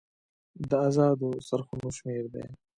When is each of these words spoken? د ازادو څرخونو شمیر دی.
د 0.69 0.71
ازادو 0.87 1.29
څرخونو 1.47 1.89
شمیر 1.97 2.23
دی. 2.33 2.45